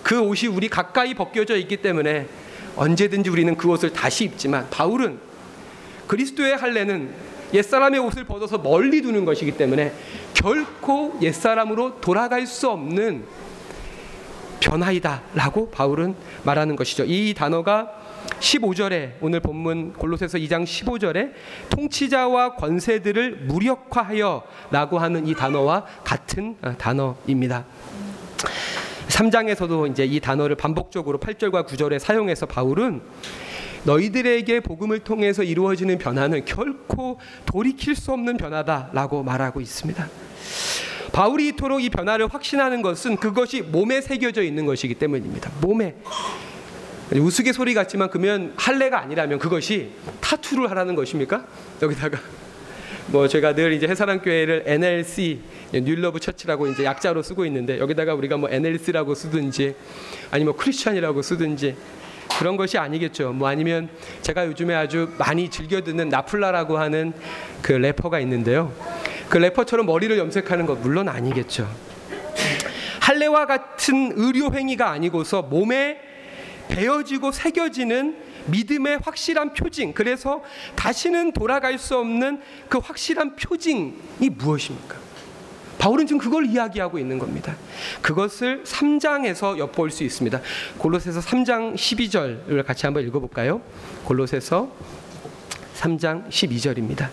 그 0.04 0.20
옷이 0.20 0.48
우리 0.48 0.68
가까이 0.68 1.14
벗겨져 1.14 1.56
있기 1.58 1.78
때문에 1.78 2.28
언제든지 2.76 3.30
우리는 3.30 3.56
그 3.56 3.70
옷을 3.70 3.92
다시 3.92 4.26
입지만 4.26 4.70
바울은 4.70 5.31
그리스도의 6.12 6.58
할례는 6.58 7.10
옛사람의 7.54 8.02
옷을 8.02 8.26
벗어서 8.26 8.58
멀리 8.58 9.02
두는 9.02 9.24
것이기 9.24 9.54
때문에 9.54 9.94
결코 10.34 11.18
옛사람으로 11.22 12.02
돌아갈 12.02 12.46
수 12.46 12.70
없는 12.70 13.24
변화이다라고 14.60 15.72
바울은 15.72 16.16
말하는 16.44 16.76
것이죠. 16.76 17.06
이 17.06 17.34
단어가 17.34 17.90
15절에 18.42 19.14
오늘 19.22 19.40
본문 19.40 19.94
골로새서 19.94 20.38
2장 20.40 20.66
15절에 20.66 21.32
통치자와 21.70 22.56
권세들을 22.56 23.46
무력화하여라고 23.48 25.00
하는 25.00 25.28
이 25.28 25.34
단어와 25.34 25.86
같은 26.04 26.58
어, 26.62 26.76
단어입니다. 26.78 27.66
3장에서도 29.08 29.90
이제 29.92 30.04
이 30.04 30.20
단어를 30.20 30.58
반복적으로 30.58 31.20
8절과 31.20 31.66
9절에 31.66 32.00
사용해서 32.00 32.48
바울은 32.48 33.02
너희들에게 33.84 34.60
복음을 34.62 35.00
통해서 35.00 35.44
이루어지는 35.44 35.98
변화는 35.98 36.46
결코 36.46 37.20
돌이킬 37.46 37.96
수 37.96 38.12
없는 38.12 38.38
변화다라고 38.38 39.24
말하고 39.24 39.62
있습니다. 39.62 40.08
바울이 41.12 41.50
이토록 41.50 41.84
이 41.84 41.90
변화를 41.90 42.28
확신하는 42.28 42.82
것은 42.82 43.18
그것이 43.18 43.62
몸에 43.62 44.02
새겨져 44.02 44.44
있는 44.44 44.66
것이기 44.66 44.96
때문입니다. 44.96 45.52
몸에 45.62 45.96
우스갯소리 47.14 47.74
같지만 47.74 48.10
그러면 48.10 48.54
할례가 48.56 49.02
아니라면 49.02 49.38
그것이 49.38 49.92
타투를 50.22 50.70
하라는 50.70 50.96
것입니까? 50.96 51.46
여기다가 51.82 52.20
뭐 53.08 53.28
제가 53.28 53.54
늘 53.56 53.74
이제 53.74 53.88
해사랑 53.88 54.22
교회를 54.22 54.64
NLC 54.66 55.42
New 55.74 55.94
Love 55.94 56.22
Church라고 56.22 56.68
이제 56.68 56.86
약자로 56.86 57.22
쓰고 57.22 57.46
있는데 57.46 57.80
여기다가 57.80 58.14
우리가 58.14 58.38
뭐 58.38 58.50
NLC라고 58.50 59.16
쓰든지 59.16 59.76
아니면 60.32 60.56
크리스천이라고 60.56 61.22
쓰든지 61.22 61.76
그런 62.42 62.58
것이 62.58 62.80
아니겠죠. 62.80 63.34
뭐 63.34 63.48
아니면 63.48 63.88
제가 64.24 64.48
요즘에 64.48 64.74
아주 64.74 65.14
많이 65.20 65.48
즐겨 65.48 65.80
듣는 65.82 66.10
나플라라고 66.10 66.80
하는 66.80 67.14
그 67.62 67.72
래퍼가 67.72 68.20
있는데요. 68.22 68.74
그 69.30 69.38
래퍼처럼 69.38 69.86
머리를 69.86 70.18
염색하는 70.18 70.66
것 70.66 70.80
물론 70.80 71.08
아니겠죠. 71.08 71.70
할례와 73.00 73.46
같은 73.46 74.14
의료 74.16 74.52
행위가 74.52 74.90
아니고서 74.90 75.44
몸에 75.44 76.00
베어지고 76.70 77.32
새겨지는 77.32 78.18
믿음의 78.48 79.02
확실한 79.04 79.54
표징. 79.54 79.94
그래서 79.94 80.42
다시는 80.76 81.34
돌아갈 81.34 81.78
수 81.78 81.96
없는 81.96 82.42
그 82.70 82.80
확실한 82.80 83.36
표징이 83.36 84.30
무엇입니까? 84.32 84.96
바울은 85.82 86.06
지금 86.06 86.20
그걸 86.20 86.46
이야기하고 86.46 87.00
있는 87.00 87.18
겁니다. 87.18 87.56
그것을 88.04 88.64
3장에서 88.64 89.58
엿볼 89.58 89.90
수 89.90 90.04
있습니다. 90.04 90.40
골로새서 90.78 91.22
3장 91.22 91.74
12절을 91.74 92.64
같이 92.64 92.86
한번 92.86 93.04
읽어 93.04 93.20
볼까요? 93.20 93.62
골로새서 94.06 94.72
3장 95.76 96.30
12절입니다. 96.30 97.10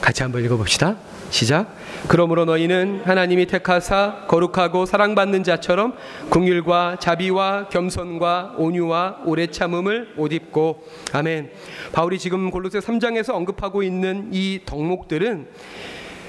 같이 0.00 0.22
한번 0.22 0.44
읽어 0.44 0.56
봅시다. 0.56 0.96
시작. 1.30 1.74
그러므로 2.08 2.44
너희는 2.44 3.02
하나님이 3.04 3.46
택하사 3.46 4.24
거룩하고 4.28 4.86
사랑받는 4.86 5.44
자처럼 5.44 5.94
궁율과 6.30 6.96
자비와 7.00 7.68
겸손과 7.68 8.54
온유와 8.56 9.22
오래 9.24 9.46
참음을 9.46 10.14
옷 10.16 10.32
입고 10.32 10.84
아멘. 11.12 11.50
바울이 11.92 12.18
지금 12.18 12.50
골로새 12.50 12.78
3장에서 12.78 13.34
언급하고 13.34 13.82
있는 13.82 14.30
이 14.32 14.60
덕목들은 14.64 15.48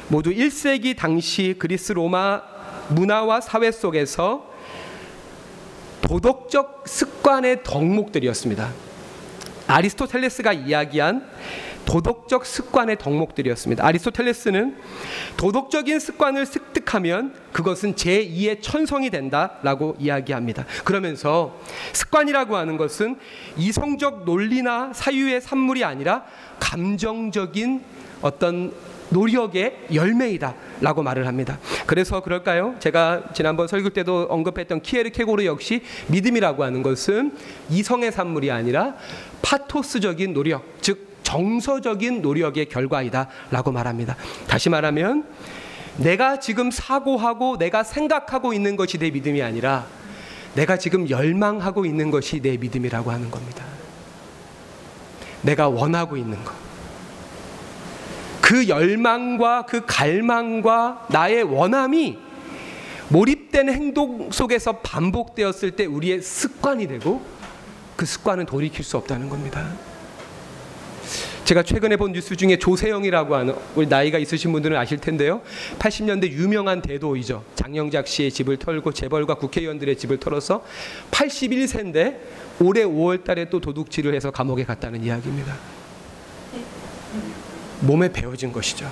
모두 0.10 0.32
1세기 0.32 0.98
당시 0.98 1.56
그리스 1.58 1.94
로마 1.94 2.42
문화와 2.90 3.42
사회 3.42 3.72
속에서 3.72 4.50
도덕적 6.02 6.84
습관의 6.88 7.64
덕목들이었습니다. 7.64 8.89
아리스토텔레스가 9.70 10.54
이야기한 10.54 11.28
도덕적 11.86 12.46
습관의 12.46 12.98
덕목들이었습니다. 12.98 13.86
아리스토텔레스는 13.86 14.76
도덕적인 15.38 16.00
습관을 16.00 16.46
습득하면 16.46 17.34
그것은 17.52 17.96
제2의 17.96 18.62
천성이 18.62 19.10
된다라고 19.10 19.96
이야기합니다. 20.00 20.66
그러면서 20.84 21.60
습관이라고 21.94 22.56
하는 22.56 22.78
것은 22.78 23.18
이성적 23.58 24.26
논리나 24.26 24.92
사유의 24.94 25.42
산물이 25.42 25.84
아니라 25.84 26.26
감정적인 26.60 27.84
어떤 28.22 28.74
노력의 29.10 29.88
열매이다라고 29.94 31.04
말을 31.04 31.28
합니다. 31.28 31.60
그래서 31.86 32.22
그럴까요? 32.22 32.76
제가 32.80 33.24
지난번 33.34 33.68
설교 33.68 33.90
때도 33.90 34.28
언급했던 34.30 34.82
키에르케고르 34.82 35.46
역시 35.46 35.82
믿음이라고 36.08 36.64
하는 36.64 36.84
것은 36.84 37.34
이성의 37.70 38.12
산물이 38.12 38.52
아니라 38.52 38.96
파토스적인 39.42 40.34
노력, 40.34 40.64
즉 40.82 41.10
정서적인 41.24 42.22
노력의 42.22 42.68
결과이다라고 42.68 43.72
말합니다. 43.72 44.16
다시 44.48 44.70
말하면 44.70 45.26
내가 45.98 46.40
지금 46.40 46.72
사고하고 46.72 47.58
내가 47.58 47.84
생각하고 47.84 48.54
있는 48.54 48.76
것이 48.76 48.98
내 48.98 49.12
믿음이 49.12 49.42
아니라 49.42 49.86
내가 50.56 50.78
지금 50.78 51.10
열망하고 51.10 51.86
있는 51.86 52.10
것이 52.10 52.42
내 52.42 52.58
믿음이라고 52.58 53.12
하는 53.12 53.30
겁니다. 53.30 53.64
내가 55.42 55.70
원하고 55.70 56.18
있는 56.18 56.44
것. 56.44 56.69
그 58.50 58.68
열망과 58.68 59.68
그 59.68 59.84
갈망과 59.86 61.06
나의 61.12 61.44
원함이 61.44 62.18
몰입된 63.10 63.70
행동 63.70 64.32
속에서 64.32 64.78
반복되었을 64.80 65.76
때 65.76 65.86
우리의 65.86 66.24
습관이 66.24 66.88
되고 66.88 67.22
그 67.96 68.08
습관은 68.08 68.48
돌이킬 68.48 68.84
수 68.84 68.98
없다는 68.98 69.30
겁니다. 69.30 69.72
제가 71.46 71.62
최근에 71.62 71.98
본 71.98 72.12
뉴스 72.12 72.36
중에 72.36 72.58
조세영이라고 72.58 73.36
하는 73.36 73.54
우리 73.76 73.86
나이가 73.86 74.18
있으신 74.18 74.52
분들은 74.52 74.76
아실 74.78 74.98
텐데요. 74.98 75.44
80년대 75.78 76.32
유명한 76.32 76.82
대도이죠. 76.82 77.44
장영작 77.54 78.08
씨의 78.08 78.32
집을 78.32 78.58
털고 78.58 78.94
재벌과 78.94 79.36
국회의원들의 79.36 79.96
집을 79.96 80.18
털어서 80.18 80.66
81세인데 81.12 82.18
올해 82.62 82.84
5월 82.84 83.24
달에 83.24 83.52
또 83.52 83.60
도둑질을 83.60 84.16
해서 84.16 84.32
감옥에 84.32 84.64
갔다는 84.64 85.04
이야기입니다. 85.04 85.79
몸에 87.82 88.12
배워진 88.12 88.52
것이죠. 88.52 88.92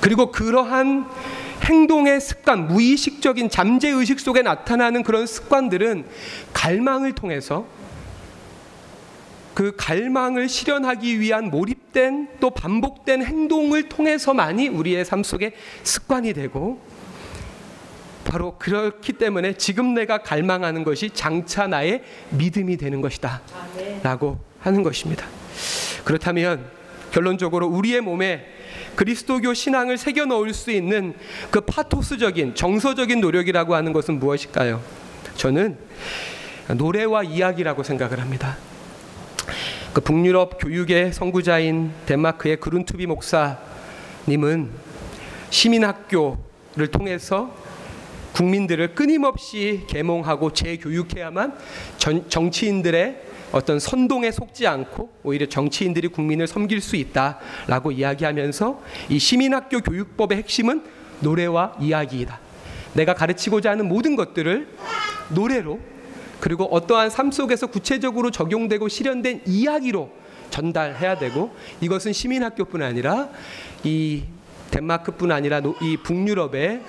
그리고 0.00 0.30
그러한 0.30 1.08
행동의 1.62 2.20
습관, 2.20 2.68
무의식적인 2.68 3.50
잠재 3.50 3.88
의식 3.88 4.20
속에 4.20 4.42
나타나는 4.42 5.02
그런 5.02 5.26
습관들은 5.26 6.04
갈망을 6.52 7.12
통해서 7.12 7.66
그 9.54 9.72
갈망을 9.74 10.48
실현하기 10.48 11.18
위한 11.18 11.50
몰입된 11.50 12.28
또 12.40 12.50
반복된 12.50 13.24
행동을 13.24 13.88
통해서만이 13.88 14.68
우리의 14.68 15.04
삶 15.04 15.22
속에 15.22 15.54
습관이 15.82 16.34
되고 16.34 16.78
바로 18.26 18.58
그렇기 18.58 19.14
때문에 19.14 19.54
지금 19.54 19.94
내가 19.94 20.18
갈망하는 20.18 20.84
것이 20.84 21.10
장차 21.10 21.66
나의 21.66 22.02
믿음이 22.30 22.76
되는 22.76 23.00
것이다. 23.00 23.40
라고 24.02 24.38
하는 24.60 24.82
것입니다. 24.82 25.26
그렇다면 26.04 26.75
결론적으로 27.16 27.66
우리의 27.66 28.02
몸에 28.02 28.44
그리스도교 28.94 29.54
신앙을 29.54 29.96
새겨 29.96 30.26
넣을 30.26 30.52
수 30.52 30.70
있는 30.70 31.14
그 31.50 31.62
파토스적인 31.62 32.54
정서적인 32.54 33.22
노력이라고 33.22 33.74
하는 33.74 33.94
것은 33.94 34.18
무엇일까요? 34.18 34.82
저는 35.36 35.78
노래와 36.76 37.22
이야기라고 37.22 37.82
생각을 37.84 38.20
합니다. 38.20 38.58
그 39.94 40.02
북유럽 40.02 40.58
교육의 40.60 41.14
선구자인 41.14 41.90
덴마크의 42.04 42.60
그룬투비 42.60 43.06
목사님은 43.06 44.68
시민학교를 45.48 46.88
통해서 46.92 47.56
국민들을 48.34 48.94
끊임없이 48.94 49.84
계몽하고 49.88 50.52
재교육해야만 50.52 51.56
전, 51.96 52.28
정치인들의 52.28 53.25
어떤 53.52 53.78
선동에 53.78 54.30
속지 54.30 54.66
않고 54.66 55.10
오히려 55.22 55.46
정치인들이 55.46 56.08
국민을 56.08 56.46
섬길 56.46 56.80
수 56.80 56.96
있다라고 56.96 57.92
이야기하면서 57.92 58.82
이 59.08 59.18
시민학교 59.18 59.80
교육법의 59.80 60.38
핵심은 60.38 60.82
노래와 61.20 61.76
이야기이다. 61.80 62.40
내가 62.94 63.14
가르치고자 63.14 63.70
하는 63.70 63.88
모든 63.88 64.16
것들을 64.16 64.68
노래로 65.30 65.80
그리고 66.40 66.64
어떠한 66.64 67.10
삶 67.10 67.30
속에서 67.30 67.66
구체적으로 67.66 68.30
적용되고 68.30 68.88
실현된 68.88 69.42
이야기로 69.46 70.10
전달해야 70.50 71.18
되고 71.18 71.54
이것은 71.80 72.12
시민학교뿐 72.12 72.82
아니라 72.82 73.28
이 73.84 74.24
덴마크뿐 74.70 75.32
아니라 75.32 75.60
이 75.80 75.96
북유럽의 75.96 76.82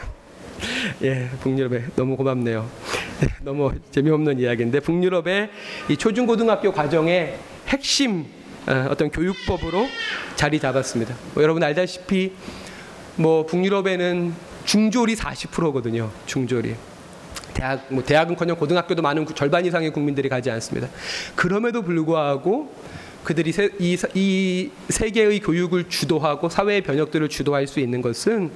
예, 1.03 1.29
북유럽에 1.41 1.85
너무 1.95 2.15
고맙네요. 2.17 2.69
너무 3.41 3.71
재미없는 3.91 4.39
이야기인데 4.39 4.79
북유럽의 4.79 5.49
이 5.89 5.97
초중고등학교 5.97 6.71
과정의 6.71 7.37
핵심 7.67 8.25
어, 8.67 8.87
어떤 8.89 9.09
교육법으로 9.09 9.87
자리 10.35 10.59
잡았습니다. 10.59 11.15
뭐 11.33 11.43
여러분 11.43 11.63
알다시피 11.63 12.33
뭐 13.15 13.45
북유럽에는 13.45 14.33
중졸이 14.65 15.15
40%거든요. 15.15 16.11
중졸이. 16.25 16.75
대학 17.53 17.85
뭐 17.89 18.03
대학은커녕 18.03 18.57
고등학교도 18.57 19.01
많은 19.01 19.25
절반 19.33 19.65
이상의 19.65 19.91
국민들이 19.91 20.29
가지 20.29 20.51
않습니다. 20.51 20.89
그럼에도 21.35 21.81
불구하고 21.81 22.71
그들이 23.27 23.51
세, 23.51 23.69
이, 23.77 23.97
이 24.13 24.69
세계의 24.87 25.41
교육을 25.41 25.89
주도하고 25.89 26.47
사회의 26.47 26.79
변혁들을 26.79 27.27
주도할 27.27 27.67
수 27.67 27.81
있는 27.81 28.01
것은 28.01 28.51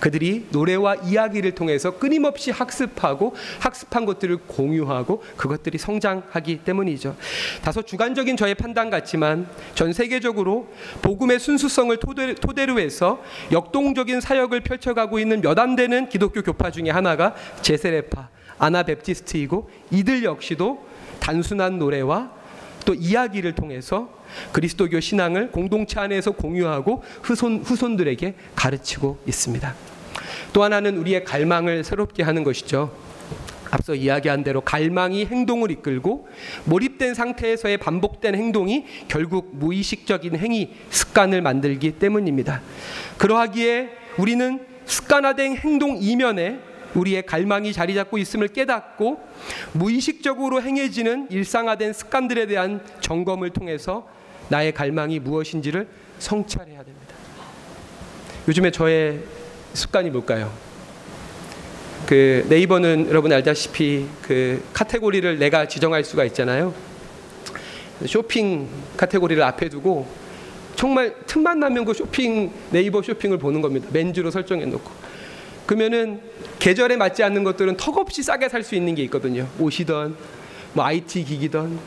그들이 0.00 0.46
노래와 0.48 0.94
이야기를 0.94 1.52
통해서 1.52 1.98
끊임없이 1.98 2.50
학습하고 2.50 3.34
학습한 3.60 4.06
것들을 4.06 4.38
공유하고 4.46 5.22
그것들이 5.36 5.76
성장하기 5.76 6.60
때문이죠. 6.64 7.14
다소 7.62 7.82
주관적인 7.82 8.38
저의 8.38 8.54
판단 8.54 8.88
같지만 8.88 9.46
전 9.74 9.92
세계적으로 9.92 10.68
복음의 11.02 11.38
순수성을 11.38 11.94
토대, 11.98 12.64
로 12.64 12.80
해서 12.80 13.22
역동적인 13.52 14.22
사역을 14.22 14.60
펼쳐가고 14.60 15.18
있는 15.18 15.42
몇 15.42 15.58
안 15.58 15.76
되는 15.76 16.08
기독교 16.08 16.40
교파 16.40 16.70
중에 16.70 16.88
하나가 16.88 17.34
제세레파 17.60 18.30
아나베프티스트이고 18.56 19.68
이들 19.90 20.24
역시도 20.24 20.82
단순한 21.20 21.78
노래와 21.78 22.43
또 22.84 22.94
이야기를 22.94 23.54
통해서 23.54 24.08
그리스도교 24.52 25.00
신앙을 25.00 25.50
공동체 25.50 26.00
안에서 26.00 26.32
공유하고 26.32 27.02
후손, 27.22 27.62
후손들에게 27.64 28.34
가르치고 28.54 29.18
있습니다. 29.26 29.74
또 30.52 30.62
하나는 30.62 30.96
우리의 30.98 31.24
갈망을 31.24 31.84
새롭게 31.84 32.22
하는 32.22 32.44
것이죠. 32.44 32.92
앞서 33.70 33.94
이야기한 33.94 34.44
대로 34.44 34.60
갈망이 34.60 35.26
행동을 35.26 35.70
이끌고 35.72 36.28
몰입된 36.64 37.14
상태에서의 37.14 37.78
반복된 37.78 38.36
행동이 38.36 38.84
결국 39.08 39.50
무의식적인 39.56 40.36
행위, 40.36 40.70
습관을 40.90 41.42
만들기 41.42 41.92
때문입니다. 41.92 42.62
그러하기에 43.18 43.90
우리는 44.18 44.60
습관화된 44.84 45.56
행동 45.56 45.98
이면에 46.00 46.60
우리의 46.94 47.26
갈망이 47.26 47.72
자리 47.72 47.94
잡고 47.94 48.18
있음을 48.18 48.48
깨닫고 48.48 49.20
무의식적으로 49.72 50.62
행해지는 50.62 51.28
일상화된 51.30 51.92
습관들에 51.92 52.46
대한 52.46 52.80
점검을 53.00 53.50
통해서 53.50 54.08
나의 54.48 54.72
갈망이 54.72 55.18
무엇인지를 55.18 55.88
성찰해야 56.18 56.82
됩니다. 56.84 57.14
요즘에 58.46 58.70
저의 58.70 59.20
습관이 59.72 60.10
뭘까요? 60.10 60.52
그 62.06 62.44
네이버는 62.48 63.06
여러분 63.08 63.32
알다시피 63.32 64.06
그 64.22 64.62
카테고리를 64.74 65.38
내가 65.38 65.66
지정할 65.66 66.04
수가 66.04 66.24
있잖아요. 66.26 66.74
쇼핑 68.06 68.68
카테고리를 68.96 69.42
앞에 69.42 69.68
두고 69.70 70.06
정말 70.76 71.14
틈만 71.26 71.60
나면 71.60 71.84
그 71.84 71.94
쇼핑 71.94 72.52
네이버 72.70 73.00
쇼핑을 73.00 73.38
보는 73.38 73.62
겁니다. 73.62 73.88
맨주로 73.92 74.30
설정해 74.30 74.66
놓고. 74.66 74.90
그러면은 75.66 76.20
계절에 76.58 76.96
맞지 76.96 77.22
않는 77.22 77.44
것들은 77.44 77.76
턱없이 77.76 78.22
싸게 78.22 78.48
살 78.48 78.62
수 78.62 78.74
있는 78.74 78.94
게 78.94 79.02
있거든요. 79.04 79.46
옷이던 79.58 80.16
뭐 80.72 80.84
IT 80.84 81.24
기기던 81.24 81.78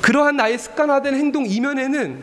그러한 0.00 0.36
나의 0.36 0.58
습관화된 0.58 1.14
행동 1.14 1.46
이면에는 1.46 2.22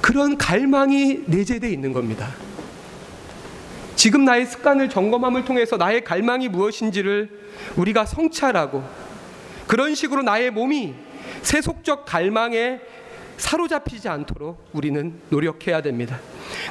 그런 0.00 0.36
갈망이 0.36 1.22
내재되어 1.26 1.70
있는 1.70 1.92
겁니다. 1.92 2.34
지금 3.96 4.24
나의 4.24 4.46
습관을 4.46 4.88
점검함을 4.88 5.44
통해서 5.44 5.76
나의 5.76 6.02
갈망이 6.02 6.48
무엇인지를 6.48 7.28
우리가 7.76 8.04
성찰하고 8.04 8.82
그런 9.66 9.94
식으로 9.94 10.22
나의 10.22 10.50
몸이 10.50 10.94
세속적 11.42 12.04
갈망에 12.06 12.80
사로잡히지 13.36 14.08
않도록 14.08 14.68
우리는 14.72 15.20
노력해야 15.30 15.82
됩니다. 15.82 16.18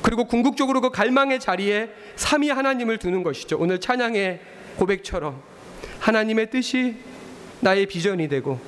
그리고 0.01 0.25
궁극적으로 0.25 0.81
그 0.81 0.89
갈망의 0.89 1.39
자리에 1.39 1.89
삼위 2.15 2.49
하나님을 2.49 2.97
두는 2.97 3.23
것이죠. 3.23 3.57
오늘 3.59 3.79
찬양의 3.79 4.39
고백처럼 4.77 5.41
하나님의 5.99 6.49
뜻이 6.49 6.95
나의 7.59 7.85
비전이 7.85 8.27
되고 8.27 8.59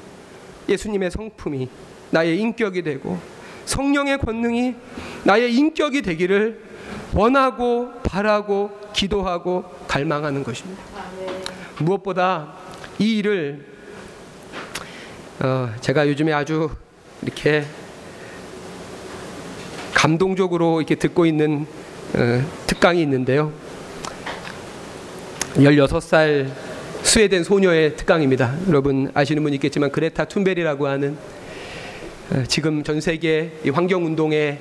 예수님의 0.70 1.12
성품이 1.12 1.70
나의 2.12 2.40
인격이 2.40 2.84
되고 2.84 3.20
성령의 3.66 4.20
권능이 4.20 4.76
나의 5.24 5.54
인격이 5.54 6.02
되기를 6.02 6.62
원하고 7.14 7.94
바라고 8.04 8.72
기도하고 8.94 9.64
갈망하는 9.88 10.44
것입니다. 10.44 10.84
무엇보다 11.80 12.54
이 13.00 13.18
일을 13.18 13.66
어, 15.40 15.74
제가 15.82 16.08
요즘에 16.08 16.32
아주 16.32 16.70
이렇게 17.22 17.66
감동적으로 20.04 20.82
이렇게 20.82 20.96
듣고 20.96 21.26
있는 21.26 21.66
어, 22.14 22.46
특강이 22.68 23.02
있는데요. 23.04 23.54
16살 25.56 26.52
스웨덴 27.04 27.46
소녀의 27.46 27.96
특강입니다. 27.96 28.54
여러분 28.68 29.10
아시는 29.14 29.42
분 29.44 29.54
있겠지만 29.54 29.94
그레타 29.94 30.26
툰베리라고 30.26 30.88
하는 30.88 31.18
어, 32.34 32.44
지금 32.50 32.84
전 32.84 33.00
세계 33.00 33.54
이 33.64 33.70
환경 33.70 34.06
운동의 34.06 34.60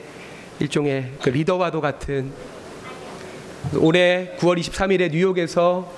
일종의 0.60 1.10
그 1.20 1.30
리더와도 1.30 1.80
같은 1.80 2.30
올해 3.78 4.36
9월 4.38 4.60
23일에 4.60 5.10
뉴욕에서 5.10 5.92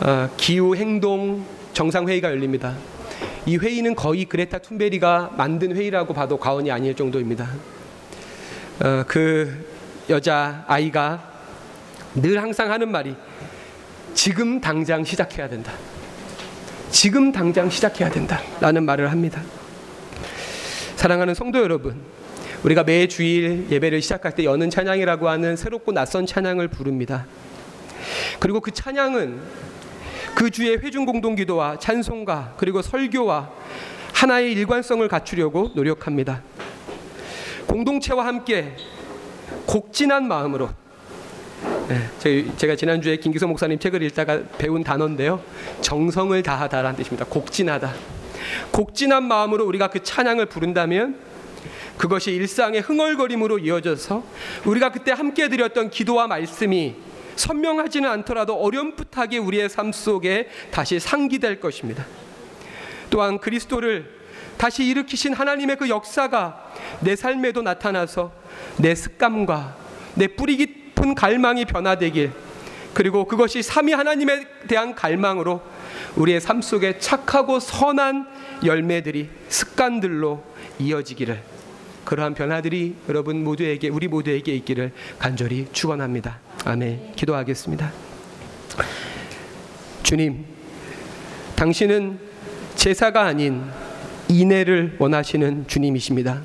어, 0.00 0.30
기후 0.38 0.74
행동 0.74 1.44
정상 1.74 2.08
회의가 2.08 2.30
열립니다. 2.30 2.74
이 3.44 3.58
회의는 3.58 3.94
거의 3.94 4.24
그레타 4.24 4.60
툰베리가 4.60 5.34
만든 5.36 5.76
회의라고 5.76 6.14
봐도 6.14 6.38
과언이 6.38 6.70
아닐 6.70 6.94
정도입니다. 6.94 7.73
어, 8.80 9.04
그 9.06 9.66
여자 10.10 10.64
아이가 10.66 11.22
늘 12.14 12.42
항상 12.42 12.72
하는 12.72 12.90
말이 12.90 13.14
지금 14.14 14.60
당장 14.60 15.04
시작해야 15.04 15.48
된다. 15.48 15.72
지금 16.90 17.30
당장 17.30 17.70
시작해야 17.70 18.10
된다 18.10 18.40
라는 18.60 18.84
말을 18.84 19.10
합니다. 19.10 19.42
사랑하는 20.96 21.34
성도 21.34 21.60
여러분, 21.60 22.00
우리가 22.64 22.82
매 22.82 23.06
주일 23.06 23.66
예배를 23.70 24.02
시작할 24.02 24.32
때 24.32 24.44
여는 24.44 24.70
찬양이라고 24.70 25.28
하는 25.28 25.56
새롭고 25.56 25.92
낯선 25.92 26.26
찬양을 26.26 26.68
부릅니다. 26.68 27.26
그리고 28.40 28.60
그 28.60 28.72
찬양은 28.72 29.40
그 30.34 30.50
주의 30.50 30.76
회중 30.78 31.04
공동 31.04 31.36
기도와 31.36 31.78
찬송가 31.78 32.54
그리고 32.56 32.82
설교와 32.82 33.50
하나의 34.14 34.52
일관성을 34.52 35.06
갖추려고 35.06 35.70
노력합니다. 35.74 36.42
공동체와 37.66 38.26
함께 38.26 38.76
곡진한 39.66 40.28
마음으로 40.28 40.70
네, 41.88 42.50
제가 42.56 42.76
지난주에 42.76 43.16
김기성 43.16 43.50
목사님 43.50 43.78
책을 43.78 44.02
읽다가 44.02 44.42
배운 44.58 44.82
단어인데요. 44.82 45.42
정성을 45.82 46.42
다하다라는 46.42 46.96
뜻입니다. 46.96 47.26
곡진하다. 47.26 47.92
곡진한 48.70 49.24
마음으로 49.24 49.66
우리가 49.66 49.88
그 49.88 50.02
찬양을 50.02 50.46
부른다면 50.46 51.18
그것이 51.98 52.32
일상의 52.32 52.80
흥얼거림으로 52.80 53.58
이어져서 53.58 54.24
우리가 54.64 54.92
그때 54.92 55.12
함께 55.12 55.48
드렸던 55.48 55.90
기도와 55.90 56.26
말씀이 56.26 56.94
선명하지는 57.36 58.08
않더라도 58.08 58.54
어렴풋하게 58.54 59.38
우리의 59.38 59.68
삶 59.68 59.92
속에 59.92 60.48
다시 60.70 60.98
상기될 60.98 61.60
것입니다. 61.60 62.06
또한 63.10 63.38
그리스도를 63.38 64.13
다시 64.64 64.82
일으키신 64.86 65.34
하나님의 65.34 65.76
그 65.76 65.90
역사가 65.90 66.72
내 67.00 67.16
삶에도 67.16 67.60
나타나서 67.60 68.32
내 68.78 68.94
습관과 68.94 69.76
내 70.14 70.26
뿌리 70.26 70.56
깊은 70.56 71.14
갈망이 71.14 71.66
변화되길 71.66 72.32
그리고 72.94 73.26
그것이 73.26 73.62
삼위 73.62 73.92
하나님에 73.92 74.46
대한 74.66 74.94
갈망으로 74.94 75.60
우리의 76.16 76.40
삶 76.40 76.62
속에 76.62 76.98
착하고 76.98 77.60
선한 77.60 78.26
열매들이 78.64 79.28
습관들로 79.50 80.42
이어지기를 80.78 81.42
그러한 82.06 82.32
변화들이 82.32 82.96
여러분 83.10 83.44
모두에게 83.44 83.90
우리 83.90 84.08
모두에게 84.08 84.54
있기를 84.54 84.92
간절히 85.18 85.68
축원합니다. 85.72 86.38
아멘. 86.64 87.12
기도하겠습니다. 87.16 87.92
주님, 90.02 90.46
당신은 91.54 92.18
제사가 92.76 93.24
아닌 93.24 93.83
인애를 94.28 94.96
원하시는 94.98 95.66
주님이십니다. 95.66 96.42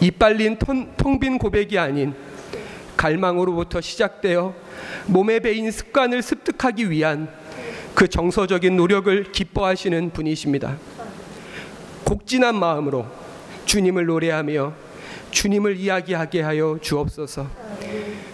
이빨린 0.00 0.58
텅빈 0.96 1.38
고백이 1.38 1.78
아닌 1.78 2.14
갈망으로부터 2.96 3.80
시작되어 3.80 4.54
몸에 5.06 5.40
배인 5.40 5.70
습관을 5.70 6.22
습득하기 6.22 6.90
위한 6.90 7.28
그 7.94 8.08
정서적인 8.08 8.76
노력을 8.76 9.32
기뻐하시는 9.32 10.10
분이십니다. 10.10 10.76
곡진한 12.04 12.56
마음으로 12.56 13.06
주님을 13.64 14.06
노래하며 14.06 14.72
주님을 15.30 15.76
이야기하게 15.76 16.42
하여 16.42 16.78
주옵소서. 16.80 17.48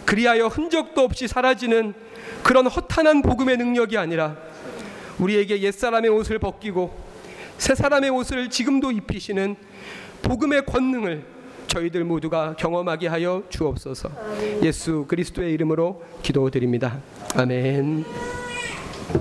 그리하여 0.04 0.46
흔적도 0.46 1.02
없이 1.02 1.28
사라지는 1.28 1.94
그런 2.42 2.66
허탄한 2.66 3.22
복음의 3.22 3.56
능력이 3.56 3.98
아니라 3.98 4.36
우리에게 5.18 5.60
옛사람의 5.60 6.10
옷을 6.10 6.38
벗기고 6.38 7.07
새 7.58 7.74
사람의 7.74 8.10
옷을 8.10 8.48
지금도 8.48 8.92
입히시는 8.92 9.56
복음의 10.22 10.64
권능을 10.64 11.24
저희들 11.66 12.04
모두가 12.04 12.54
경험하게 12.56 13.08
하여 13.08 13.42
주옵소서. 13.50 14.10
예수 14.62 15.04
그리스도의 15.06 15.52
이름으로 15.52 16.02
기도드립니다. 16.22 17.00
아멘. 17.34 18.37